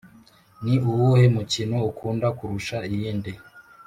[0.63, 3.31] ni uwuhe mukino ukunda kurusha iyindi?